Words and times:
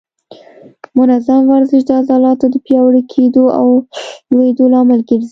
منظم 0.97 1.41
ورزش 1.51 1.81
د 1.85 1.91
عضلاتو 1.99 2.45
د 2.51 2.55
پیاوړي 2.65 3.03
کېدو 3.13 3.43
او 3.59 3.67
لویېدو 4.31 4.65
لامل 4.73 4.99
ګرځي. 5.09 5.27